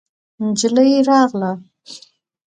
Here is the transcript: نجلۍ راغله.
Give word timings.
نجلۍ 0.51 0.89
راغله. 1.07 1.51